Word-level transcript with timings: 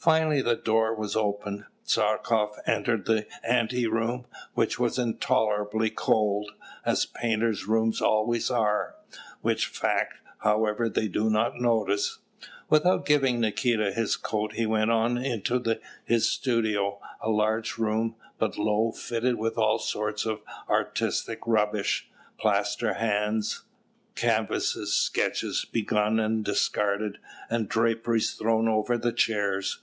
Finally 0.00 0.40
the 0.40 0.56
door 0.56 0.94
was 0.94 1.14
opened. 1.14 1.62
Tchartkoff 1.86 2.56
entered 2.64 3.06
his 3.06 3.24
ante 3.46 3.86
room, 3.86 4.24
which 4.54 4.78
was 4.78 4.98
intolerably 4.98 5.90
cold, 5.90 6.52
as 6.86 7.04
painters' 7.04 7.66
rooms 7.66 8.00
always 8.00 8.50
are, 8.50 8.94
which 9.42 9.66
fact, 9.66 10.14
however, 10.38 10.88
they 10.88 11.06
do 11.06 11.28
not 11.28 11.60
notice. 11.60 12.20
Without 12.70 13.04
giving 13.04 13.40
Nikita 13.40 13.92
his 13.92 14.16
coat, 14.16 14.54
he 14.54 14.64
went 14.64 14.90
on 14.90 15.18
into 15.18 15.62
his 16.06 16.26
studio, 16.26 16.98
a 17.20 17.28
large 17.28 17.76
room, 17.76 18.16
but 18.38 18.56
low, 18.56 18.92
fitted 18.92 19.34
up 19.34 19.38
with 19.38 19.58
all 19.58 19.78
sorts 19.78 20.24
of 20.24 20.40
artistic 20.66 21.40
rubbish 21.46 22.08
plaster 22.38 22.94
hands, 22.94 23.64
canvases, 24.14 24.94
sketches 24.94 25.66
begun 25.70 26.18
and 26.18 26.42
discarded, 26.42 27.18
and 27.50 27.68
draperies 27.68 28.32
thrown 28.32 28.66
over 28.66 28.98
chairs. 29.12 29.82